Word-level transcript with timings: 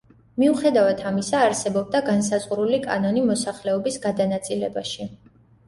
მიუხედავად 0.43 1.03
ამისა 1.09 1.41
არსებობდა 1.49 2.01
განსაზღვრული 2.09 2.81
კანონი 2.89 3.25
მოსახლეობის 3.29 4.01
გადანაწილებაში. 4.09 5.11